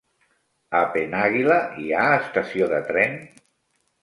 [0.79, 3.17] A Penàguila hi ha estació de tren?